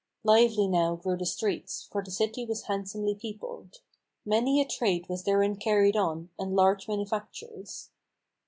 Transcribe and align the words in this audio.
Lively 0.23 0.67
now 0.67 0.95
grew 0.95 1.15
the 1.15 1.27
streets, 1.27 1.87
for 1.91 2.01
the 2.03 2.09
city 2.09 2.43
was 2.43 2.63
handsomely 2.63 3.13
peopled. 3.13 3.81
Many 4.25 4.59
a 4.59 4.65
trade 4.65 5.07
was 5.07 5.25
therein 5.25 5.57
carried 5.57 5.95
on, 5.95 6.31
and 6.39 6.55
large 6.55 6.87
manufactures. 6.87 7.91